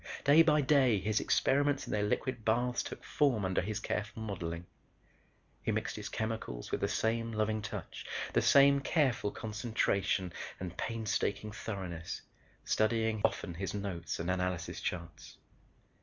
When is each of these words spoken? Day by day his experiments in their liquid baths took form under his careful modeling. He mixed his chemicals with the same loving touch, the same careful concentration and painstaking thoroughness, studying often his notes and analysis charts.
Day 0.23 0.41
by 0.41 0.61
day 0.61 0.99
his 0.99 1.19
experiments 1.19 1.85
in 1.85 1.93
their 1.93 2.01
liquid 2.01 2.43
baths 2.43 2.81
took 2.81 3.03
form 3.03 3.45
under 3.45 3.61
his 3.61 3.79
careful 3.79 4.23
modeling. 4.23 4.65
He 5.61 5.71
mixed 5.71 5.95
his 5.95 6.09
chemicals 6.09 6.71
with 6.71 6.81
the 6.81 6.87
same 6.87 7.31
loving 7.33 7.61
touch, 7.61 8.07
the 8.33 8.41
same 8.41 8.79
careful 8.79 9.29
concentration 9.29 10.33
and 10.59 10.75
painstaking 10.75 11.51
thoroughness, 11.51 12.23
studying 12.65 13.21
often 13.23 13.53
his 13.53 13.75
notes 13.75 14.17
and 14.19 14.31
analysis 14.31 14.81
charts. 14.81 15.37